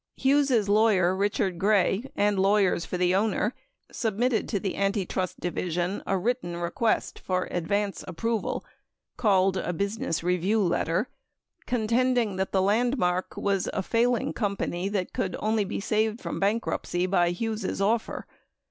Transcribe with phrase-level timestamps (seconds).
[0.17, 3.53] Hughes' lawyer, Richard Gray, and lawyers for the owner
[3.91, 8.65] submitted to the Antitrust Division a written request for advance approval,
[9.15, 11.07] called a "business review letter,"
[11.67, 15.37] contending that the Landmark was a "failing company" that could
[15.67, 18.25] be saved from bankruptcy only by Hughes' offer.